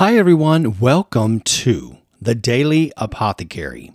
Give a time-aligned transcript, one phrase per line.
[0.00, 0.78] Hi, everyone.
[0.78, 3.92] Welcome to the Daily Apothecary.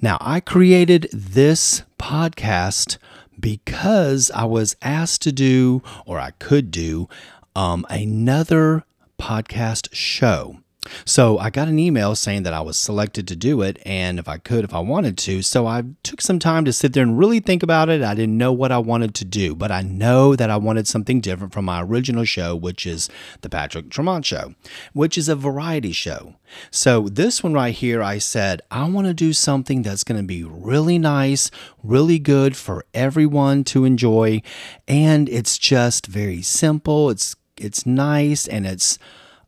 [0.00, 2.98] Now, I created this podcast
[3.38, 7.08] because I was asked to do, or I could do,
[7.54, 8.82] um, another
[9.20, 10.58] podcast show.
[11.04, 14.28] So I got an email saying that I was selected to do it, and if
[14.28, 15.42] I could, if I wanted to.
[15.42, 18.02] So I took some time to sit there and really think about it.
[18.02, 21.20] I didn't know what I wanted to do, but I know that I wanted something
[21.20, 23.08] different from my original show, which is
[23.40, 24.54] the Patrick Tremont Show,
[24.92, 26.34] which is a variety show.
[26.70, 30.26] So this one right here, I said, I want to do something that's going to
[30.26, 31.50] be really nice,
[31.82, 34.42] really good for everyone to enjoy.
[34.86, 37.10] And it's just very simple.
[37.10, 38.98] It's it's nice and it's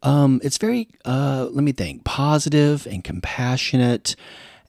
[0.03, 4.17] um, it's very, uh, let me think, positive and compassionate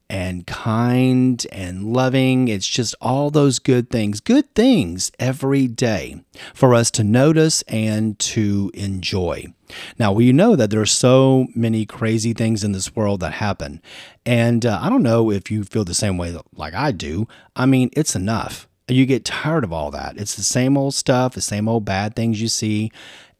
[0.09, 2.47] and kind and loving.
[2.47, 8.17] It's just all those good things, good things every day for us to notice and
[8.19, 9.53] to enjoy.
[9.99, 13.81] Now, we know that there are so many crazy things in this world that happen.
[14.25, 17.27] And uh, I don't know if you feel the same way like I do.
[17.55, 18.67] I mean, it's enough.
[18.87, 20.17] You get tired of all that.
[20.17, 22.91] It's the same old stuff, the same old bad things you see.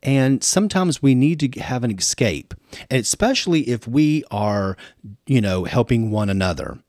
[0.02, 2.53] And sometimes we need to have an escape,
[2.89, 4.78] and especially if we are,
[5.28, 6.80] you know, helping one another.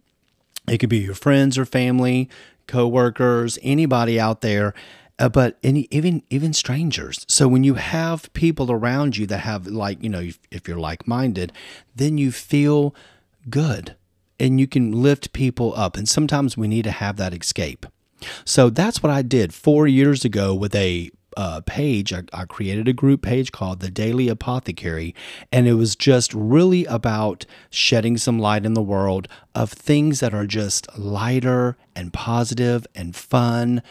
[0.69, 2.28] It could be your friends or family,
[2.69, 4.75] coworkers, anybody out there,
[5.19, 7.27] uh, but any even even strangers.
[7.28, 10.78] So when you have people around you that have like, you know, if, if you're
[10.78, 11.53] like-minded,
[11.94, 12.94] then you feel
[13.48, 13.97] good
[14.38, 15.97] and you can lift people up.
[15.97, 17.86] And sometimes we need to have that escape.
[18.44, 22.89] So that's what I did 4 years ago with a uh, page, I, I created
[22.89, 25.14] a group page called The Daily Apothecary,
[25.53, 30.34] and it was just really about shedding some light in the world of things that
[30.34, 33.83] are just lighter and positive and fun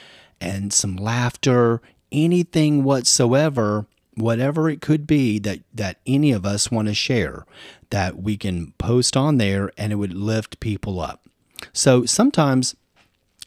[0.42, 1.82] and some laughter,
[2.12, 7.46] anything whatsoever whatever it could be that that any of us want to share
[7.90, 11.26] that we can post on there and it would lift people up.
[11.74, 12.76] So sometimes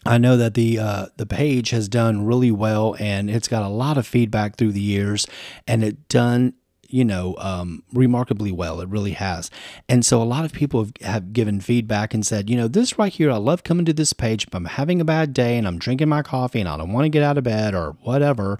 [0.05, 3.69] I know that the uh, the page has done really well, and it's got a
[3.69, 5.27] lot of feedback through the years,
[5.67, 6.55] and it done
[6.89, 8.81] you know um, remarkably well.
[8.81, 9.51] It really has,
[9.89, 12.99] and so a lot of people have, have given feedback and said, you know, this
[12.99, 14.47] right here, I love coming to this page.
[14.47, 17.05] If I'm having a bad day and I'm drinking my coffee and I don't want
[17.05, 18.59] to get out of bed or whatever,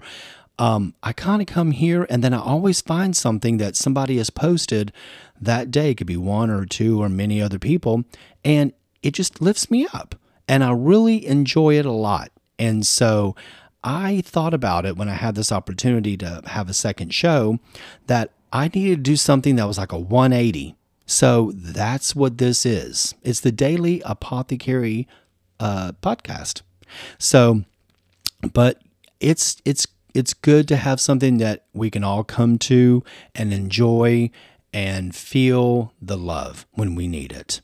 [0.57, 4.29] um, I kind of come here and then I always find something that somebody has
[4.29, 4.93] posted
[5.41, 5.91] that day.
[5.91, 8.05] It could be one or two or many other people,
[8.45, 8.71] and
[9.01, 10.15] it just lifts me up
[10.47, 12.31] and I really enjoy it a lot.
[12.59, 13.35] And so
[13.83, 17.59] I thought about it when I had this opportunity to have a second show
[18.07, 20.75] that I needed to do something that was like a 180.
[21.05, 23.15] So that's what this is.
[23.23, 25.07] It's the Daily Apothecary
[25.59, 26.61] uh, podcast.
[27.17, 27.63] So,
[28.53, 28.81] but
[29.19, 33.03] it's it's it's good to have something that we can all come to
[33.33, 34.29] and enjoy
[34.71, 37.61] and feel the love when we need it.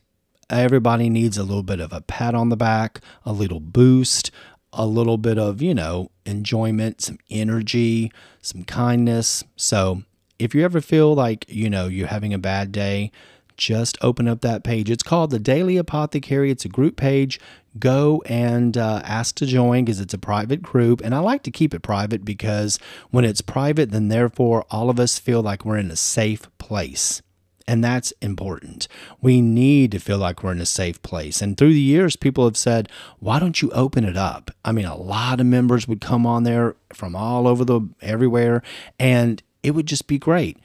[0.50, 4.32] Everybody needs a little bit of a pat on the back, a little boost,
[4.74, 8.12] a little bit of, you know, enjoyment, some energy,
[8.42, 9.44] some kindness.
[9.56, 10.04] So
[10.38, 13.12] if you ever feel like, you know, you're having a bad day,
[13.58, 14.90] just open up that page.
[14.90, 16.50] It's called the Daily Apothecary.
[16.50, 17.40] It's a group page.
[17.78, 21.02] Go and uh, ask to join because it's a private group.
[21.02, 22.80] And I like to keep it private because
[23.12, 27.22] when it's private, then therefore all of us feel like we're in a safe place.
[27.70, 28.88] And that's important.
[29.22, 31.40] We need to feel like we're in a safe place.
[31.40, 34.50] And through the years, people have said, why don't you open it up?
[34.66, 38.64] I mean, a lot of members would come on there from all over the everywhere,
[38.98, 40.58] and it would just be great.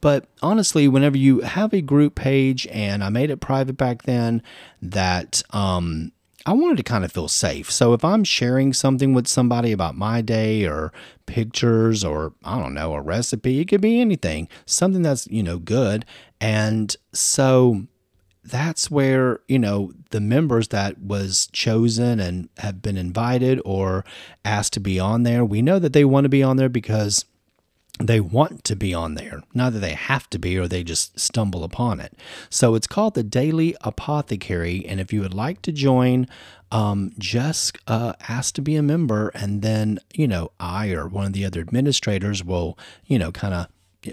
[0.00, 4.40] But honestly, whenever you have a group page, and I made it private back then,
[4.80, 6.12] that um,
[6.44, 7.70] I wanted to kind of feel safe.
[7.70, 10.92] So if I'm sharing something with somebody about my day or
[11.26, 15.58] pictures or I don't know, a recipe, it could be anything, something that's, you know,
[15.58, 16.04] good.
[16.40, 17.86] And so
[18.44, 24.04] that's where, you know, the members that was chosen and have been invited or
[24.44, 27.24] asked to be on there, we know that they want to be on there because
[28.06, 31.64] they want to be on there, that they have to be or they just stumble
[31.64, 32.14] upon it.
[32.50, 34.84] So it's called the Daily Apothecary.
[34.86, 36.26] And if you would like to join,
[36.70, 39.28] um, just uh, ask to be a member.
[39.30, 43.54] And then, you know, I or one of the other administrators will, you know, kind
[43.54, 43.66] of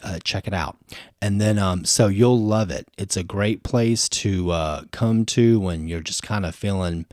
[0.03, 0.77] uh, check it out.
[1.21, 2.87] And then, um, so you'll love it.
[2.97, 7.05] It's a great place to uh, come to when you're just kind of feeling,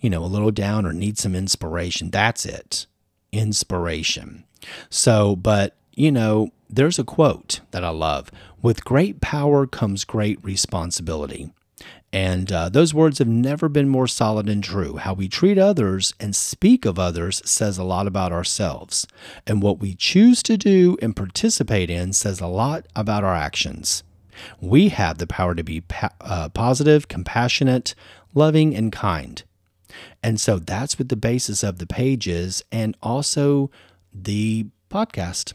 [0.00, 2.10] you know, a little down or need some inspiration.
[2.10, 2.86] That's it
[3.32, 4.44] inspiration.
[4.90, 8.30] So, but you know, there's a quote that I love
[8.62, 11.50] with great power comes great responsibility.
[12.12, 14.96] And uh, those words have never been more solid and true.
[14.96, 19.06] How we treat others and speak of others says a lot about ourselves.
[19.46, 24.02] And what we choose to do and participate in says a lot about our actions.
[24.60, 27.94] We have the power to be pa- uh, positive, compassionate,
[28.34, 29.42] loving, and kind.
[30.22, 33.70] And so that's what the basis of the page is, and also
[34.12, 35.54] the podcast.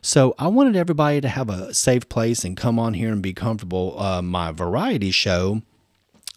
[0.00, 3.32] So I wanted everybody to have a safe place and come on here and be
[3.32, 3.98] comfortable.
[3.98, 5.62] Uh, my variety show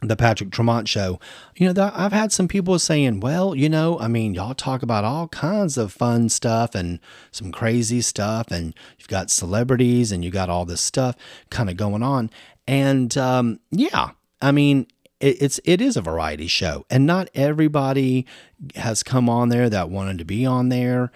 [0.01, 1.19] the Patrick Tremont show,
[1.57, 5.03] you know, I've had some people saying, well, you know, I mean, y'all talk about
[5.03, 6.99] all kinds of fun stuff and
[7.31, 11.15] some crazy stuff, and you've got celebrities and you got all this stuff
[11.49, 12.29] kind of going on.
[12.65, 14.87] And um, yeah, I mean,
[15.19, 18.25] it's it is a variety show, and not everybody
[18.75, 21.11] has come on there that wanted to be on there.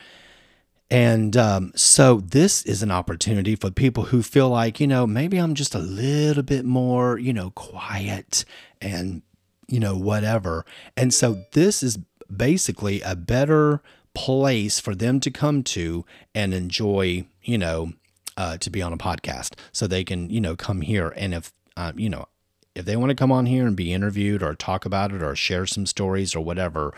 [0.90, 5.38] And um, so this is an opportunity for people who feel like, you know, maybe
[5.38, 8.46] I'm just a little bit more, you know, quiet
[8.80, 9.24] and,
[9.68, 10.66] you know, whatever.
[10.96, 11.98] And so this is
[12.36, 13.82] basically a better
[14.14, 17.94] place for them to come to and enjoy, you know,
[18.38, 19.54] uh, to be on a podcast.
[19.72, 21.14] So they can, you know, come here.
[21.16, 22.28] And if, um, you know,
[22.76, 25.36] if they want to come on here and be interviewed or talk about it or
[25.36, 26.94] share some stories or whatever,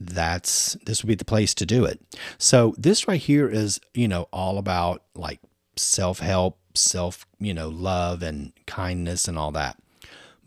[0.00, 2.00] that's this would be the place to do it.
[2.38, 5.40] So this right here is, you know, all about like
[5.76, 9.78] self-help, self, you know, love and kindness and all that.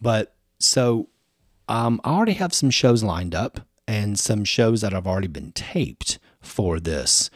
[0.02, 1.10] But so
[1.70, 5.52] um, I already have some shows lined up and some shows that have already been
[5.52, 7.30] taped for this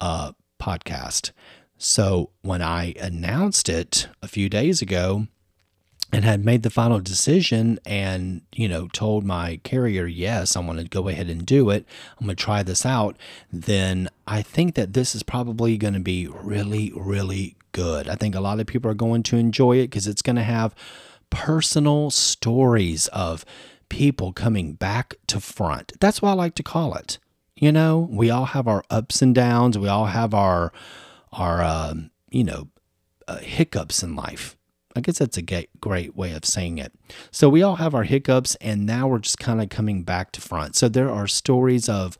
[0.00, 1.32] uh, podcast.
[1.78, 5.26] So when I announced it a few days ago,
[6.12, 10.78] and had made the final decision and you know told my carrier yes i want
[10.78, 11.86] to go ahead and do it.
[12.20, 13.16] I'm going to try this out
[13.52, 18.06] then i think that this is probably going to be really really good.
[18.06, 20.42] I think a lot of people are going to enjoy it because it's going to
[20.42, 20.74] have
[21.30, 23.46] personal stories of
[23.88, 25.92] people coming back to front.
[25.98, 27.18] That's what i like to call it
[27.62, 28.08] you know?
[28.10, 29.78] We all have our ups and downs.
[29.78, 30.72] We all have our
[31.32, 32.68] our um, you know
[33.28, 34.56] uh, hiccups in life
[34.94, 36.92] I guess that's a great way of saying it.
[37.30, 40.40] So we all have our hiccups, and now we're just kind of coming back to
[40.40, 40.76] front.
[40.76, 42.18] So there are stories of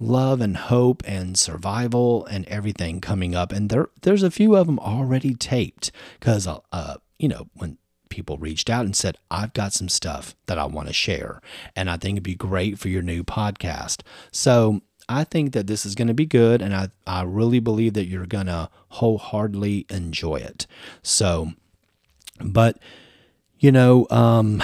[0.00, 4.66] love and hope and survival and everything coming up, and there there's a few of
[4.66, 7.78] them already taped because uh, uh, you know when
[8.08, 11.40] people reached out and said I've got some stuff that I want to share,
[11.76, 14.00] and I think it'd be great for your new podcast.
[14.32, 17.94] So I think that this is going to be good, and I I really believe
[17.94, 20.66] that you're going to wholeheartedly enjoy it.
[21.02, 21.52] So
[22.40, 22.78] but,
[23.58, 24.62] you know, um,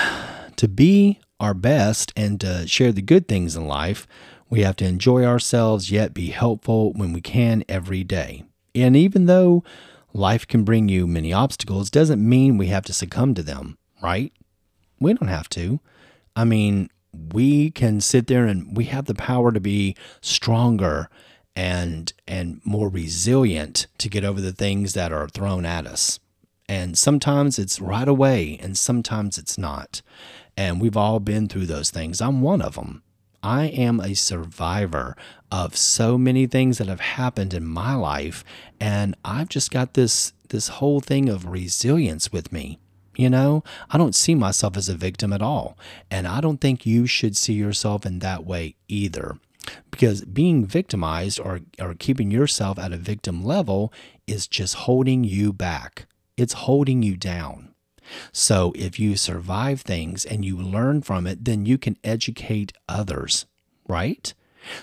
[0.57, 4.07] to be our best and to share the good things in life,
[4.49, 8.45] we have to enjoy ourselves yet be helpful when we can every day.
[8.75, 9.65] And even though
[10.13, 14.33] life can bring you many obstacles, doesn't mean we have to succumb to them, right?
[15.01, 15.81] We don't have to.
[16.37, 16.89] I mean,
[17.33, 21.09] we can sit there and we have the power to be stronger
[21.57, 26.19] and and more resilient to get over the things that are thrown at us.
[26.75, 30.03] And sometimes it's right away, and sometimes it's not.
[30.57, 32.21] And we've all been through those things.
[32.21, 33.05] I'm one of them.
[33.45, 35.17] I am a survivor
[35.53, 38.43] of so many things that have happened in my life
[38.81, 42.81] and I've just got this this whole thing of resilience with me.
[43.15, 45.79] You know, I don't see myself as a victim at all,
[46.11, 49.39] and I don't think you should see yourself in that way either.
[49.93, 53.93] Because being victimized or, or keeping yourself at a victim level
[54.27, 57.75] is just holding you back it's holding you down.
[58.33, 63.47] So if you survive things and you learn from it, then you can educate others,
[63.89, 64.33] right?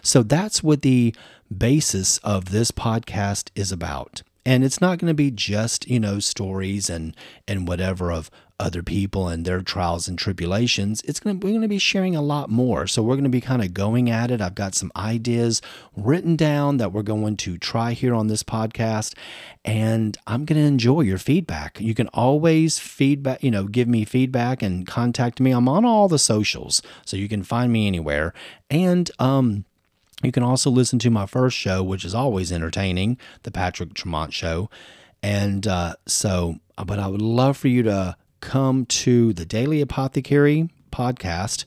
[0.01, 1.15] So that's what the
[1.55, 6.20] basis of this podcast is about and it's not going to be just you know
[6.20, 7.15] stories and
[7.48, 8.29] and whatever of
[8.61, 12.15] other people and their trials and tribulations it's going to we're going to be sharing
[12.15, 12.85] a lot more.
[12.85, 14.39] So we're going to be kind of going at it.
[14.39, 15.61] I've got some ideas
[15.95, 19.15] written down that we're going to try here on this podcast
[19.63, 21.79] and i'm going to enjoy your feedback.
[21.81, 25.51] You can always feedback you know give me feedback and contact me.
[25.51, 28.33] I'm on all the socials so you can find me anywhere.
[28.69, 29.65] And um
[30.23, 34.33] you can also listen to my first show, which is always entertaining, the Patrick Tremont
[34.33, 34.69] Show.
[35.23, 40.69] And uh, so, but I would love for you to come to the Daily Apothecary
[40.91, 41.63] podcast.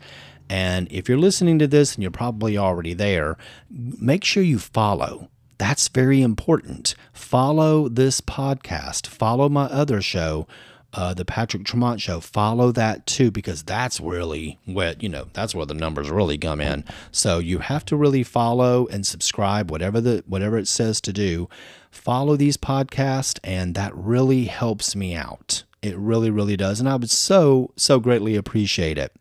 [0.51, 3.39] And if you're listening to this and you're probably already there,
[3.71, 5.31] make sure you follow.
[5.57, 6.95] That's very important.
[7.13, 10.47] Follow this podcast, follow my other show
[10.95, 12.21] uh, the Patrick Tremont show.
[12.21, 16.61] Follow that too, because that's really what, you know, that's where the numbers really come
[16.61, 16.85] in.
[17.11, 21.49] So you have to really follow and subscribe, whatever the whatever it says to do.
[21.91, 25.64] Follow these podcasts, and that really helps me out.
[25.85, 26.81] It really, really does.
[26.81, 29.15] And I would so, so greatly appreciate it.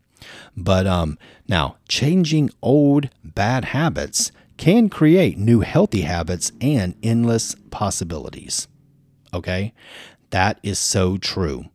[0.56, 8.66] But um, now, changing old bad habits can create new healthy habits and endless possibilities.
[9.34, 9.74] Okay?
[10.30, 11.66] That is so true.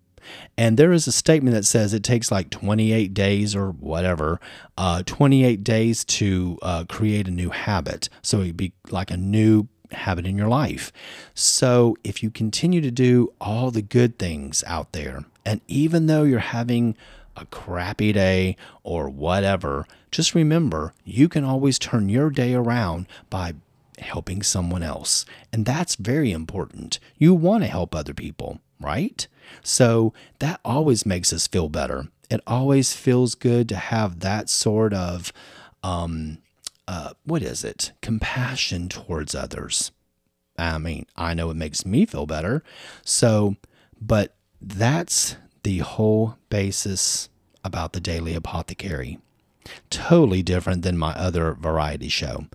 [0.58, 4.40] And there is a statement that says it takes like 28 days or whatever,
[4.76, 8.10] uh, 28 days to uh, create a new habit.
[8.24, 10.92] So it'd be like a new habit in your life.
[11.34, 16.24] So if you continue to do all the good things out there, and even though
[16.24, 16.96] you're having
[17.36, 23.54] a crappy day or whatever, just remember you can always turn your day around by
[24.00, 25.26] helping someone else.
[25.52, 27.00] And that's very important.
[27.18, 29.28] You want to help other people, right?
[29.64, 32.08] So that always makes us feel better.
[32.30, 35.34] It always feels good to have that sort of,
[35.84, 36.38] um,
[36.90, 37.92] uh, what is it?
[38.02, 39.92] Compassion towards others.
[40.58, 42.64] I mean, I know it makes me feel better.
[43.06, 43.58] So,
[44.02, 47.30] but that's the whole basis
[47.64, 49.20] about the Daily Apothecary.
[49.92, 52.48] Totally different than my other variety show.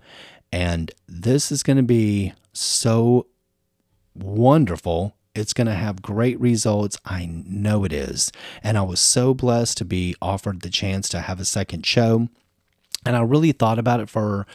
[0.51, 3.27] And this is going to be so
[4.13, 5.15] wonderful.
[5.33, 6.97] It's going to have great results.
[7.05, 8.33] I know it is.
[8.61, 12.27] And I was so blessed to be offered the chance to have a second show.
[13.05, 14.45] And I really thought about it for,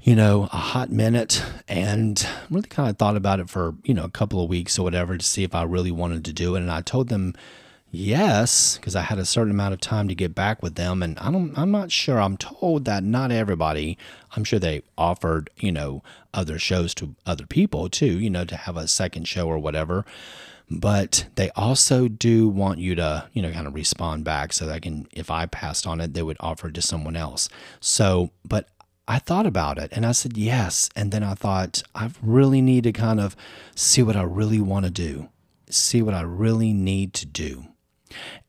[0.00, 4.04] you know, a hot minute and really kind of thought about it for, you know,
[4.04, 6.60] a couple of weeks or whatever to see if I really wanted to do it.
[6.60, 7.34] And I told them,
[7.92, 11.02] yes because i had a certain amount of time to get back with them.
[11.02, 12.20] And i don't i'm not sure.
[12.20, 13.98] I'm told that not everybody
[14.36, 16.02] i'm sure they offered you know
[16.32, 20.04] other shows to other people too you know to have a second show or whatever
[20.70, 24.82] but they also do want you to you know kind of respond back so that
[24.82, 27.48] can if i passed on it they would offer it to someone else
[27.80, 28.68] so but
[29.10, 30.88] I thought about it and I said yes.
[30.94, 33.34] And then I thought, I really need to kind of
[33.74, 35.30] see what I really want to do,
[35.68, 37.64] see what I really need to do.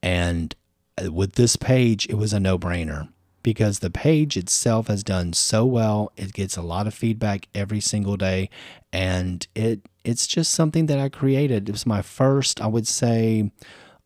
[0.04, 0.56] And
[1.04, 3.10] uh, with this page, it was a no brainer
[3.42, 6.12] because the page itself has done so well.
[6.16, 8.52] It gets a lot of feedback every single day.
[8.94, 11.70] And it it's just something that I created.
[11.70, 13.52] It was my first, I would say,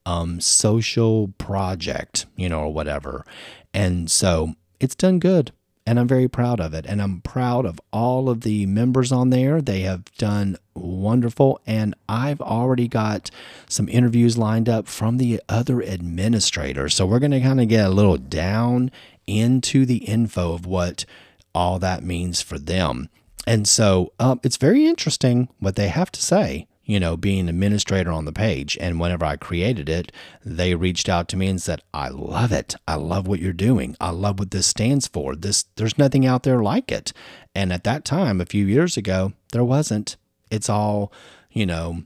[0.06, 3.26] um, social project, you know, or whatever.
[3.74, 5.52] And so it's done good
[5.88, 6.86] and I'm very proud of it.
[6.88, 9.62] And I'm proud of all of the members on there.
[9.62, 11.60] They have done wonderful.
[11.68, 13.30] And I've already got
[13.70, 16.96] some interviews lined up from the other administrators.
[16.96, 18.92] So we're going to kind of get a little down
[19.28, 21.06] into the info of what
[21.54, 23.10] all that means for them.
[23.46, 28.12] And so um, it's very interesting what they have to say you know, being administrator
[28.12, 28.78] on the page.
[28.80, 30.12] And whenever I created it,
[30.44, 32.76] they reached out to me and said, I love it.
[32.88, 33.98] I love what you're doing.
[34.00, 35.36] I love what this stands for.
[35.36, 37.12] This there's nothing out there like it.
[37.56, 40.16] And at that time, a few years ago, there wasn't.
[40.52, 41.12] It's all,
[41.50, 42.04] you know,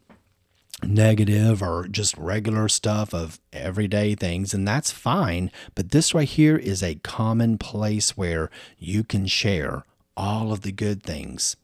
[0.81, 6.55] negative or just regular stuff of everyday things and that's fine but this right here
[6.55, 9.83] is a common place where you can share
[10.15, 11.55] all of the good things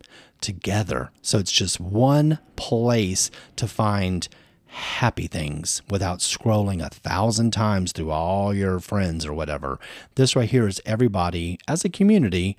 [0.42, 1.12] together.
[1.22, 4.28] So it's just one place to find
[4.68, 9.80] happy things without scrolling a thousand times through all your friends or whatever.
[10.16, 12.58] This right here is everybody as a community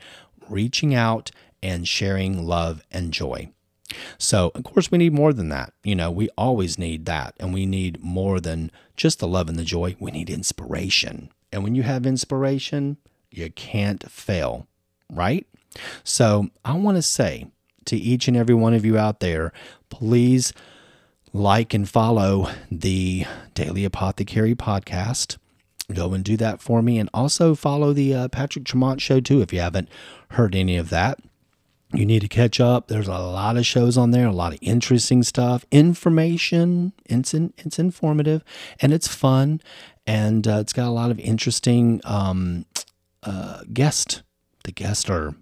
[0.49, 1.31] reaching out
[1.63, 3.51] and sharing love and joy.
[4.19, 5.73] So, of course, we need more than that.
[5.85, 7.35] You know, we always need that.
[7.39, 9.97] And we need more than just the love and the joy.
[10.01, 11.31] We need inspiration.
[11.53, 12.97] And when you have inspiration,
[13.31, 14.67] you can't fail,
[15.11, 15.47] right?
[16.05, 17.47] So, I want to say
[17.87, 19.53] to each and every one of you out there,
[19.89, 20.53] please
[21.33, 25.37] like and follow the Daily Apothecary podcast.
[25.93, 26.99] Go and do that for me.
[26.99, 29.89] And also follow the uh, Patrick Tremont show too if you haven't
[30.31, 31.21] heard any of that.
[31.93, 32.89] You need to catch up.
[32.89, 36.93] There's a lot of shows on there, a lot of interesting stuff, information.
[37.05, 38.43] It's, in, it's informative
[38.81, 39.61] and it's fun.
[40.07, 42.67] And uh, it's got a lot of interesting um,
[43.23, 44.23] uh, guests.
[44.65, 45.35] The guests are,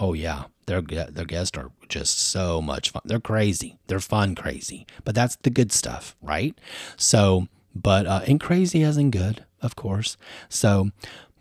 [0.00, 3.02] oh, yeah, their their guests are just so much fun.
[3.04, 3.78] They're crazy.
[3.86, 4.86] They're fun crazy.
[5.04, 6.58] But that's the good stuff, right?
[6.96, 10.16] So, but uh, and crazy as in good, of course.
[10.48, 10.90] So,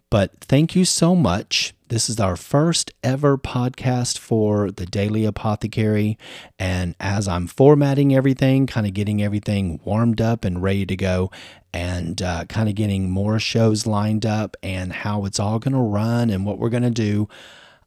[0.10, 1.74] but thank you so much.
[1.88, 6.18] This is our first ever podcast for the Daily Apothecary.
[6.58, 11.30] And as I'm formatting everything, kind of getting everything warmed up and ready to go,
[11.74, 15.80] and uh, kind of getting more shows lined up and how it's all going to
[15.80, 17.28] run and what we're going to do,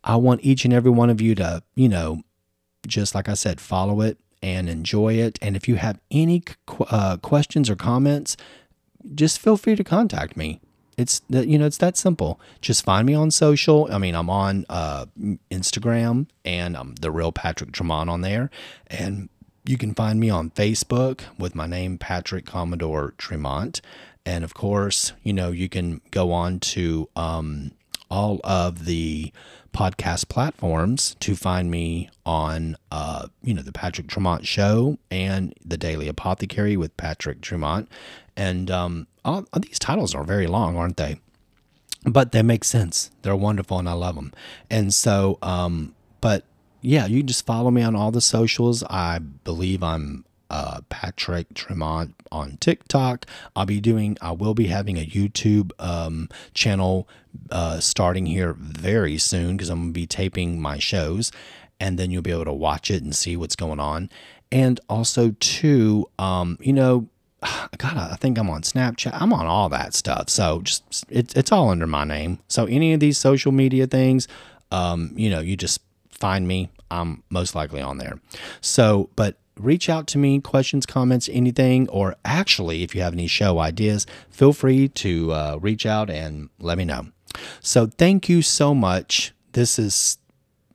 [0.08, 2.22] I want each and every one of you to, you know,
[2.86, 5.38] just like I said, follow it and enjoy it.
[5.42, 6.42] And if you have any
[6.90, 8.36] uh, questions or comments,
[9.14, 10.60] just feel free to contact me.
[10.96, 12.40] It's that you know it's that simple.
[12.60, 13.88] Just find me on social.
[13.92, 15.06] I mean, I'm on uh,
[15.48, 18.50] Instagram and I'm the real Patrick Tremont on there,
[18.88, 19.28] and
[19.64, 23.80] you can find me on Facebook with my name Patrick Commodore Tremont,
[24.26, 27.70] and of course, you know you can go on to um,
[28.10, 29.32] all of the
[29.72, 35.76] podcast platforms to find me on, uh, you know, the Patrick Tremont Show and the
[35.76, 37.88] Daily Apothecary with Patrick Tremont.
[38.36, 41.20] And um, all, these titles are very long, aren't they?
[42.04, 43.10] But they make sense.
[43.22, 44.32] They're wonderful, and I love them.
[44.70, 46.44] And so, um, but
[46.80, 48.84] yeah, you just follow me on all the socials.
[48.84, 53.26] I believe I'm uh, Patrick Tremont on TikTok.
[53.54, 57.08] I'll be doing, I will be having a YouTube um, channel
[57.50, 61.30] uh, starting here very soon because I'm going to be taping my shows
[61.80, 64.10] and then you'll be able to watch it and see what's going on.
[64.50, 67.08] And also, too, um, you know,
[67.78, 69.10] God, I think I'm on Snapchat.
[69.12, 70.28] I'm on all that stuff.
[70.28, 72.40] So just it's it's all under my name.
[72.48, 74.26] So any of these social media things,
[74.70, 76.70] um, you know, you just find me.
[76.90, 78.18] I'm most likely on there.
[78.60, 83.26] So, but reach out to me, questions, comments, anything, or actually, if you have any
[83.26, 87.08] show ideas, feel free to uh, reach out and let me know.
[87.60, 89.32] So, thank you so much.
[89.52, 90.18] This is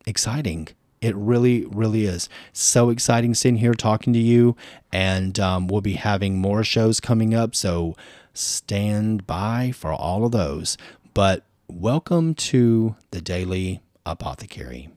[0.06, 0.70] exciting.
[1.02, 2.30] It really, really is.
[2.54, 4.56] So exciting sitting here talking to you.
[4.92, 7.56] And um, we'll be having more shows coming up.
[7.56, 7.96] So,
[8.34, 10.78] stand by for all of those.
[11.14, 14.90] But welcome to the Daily Apothecary.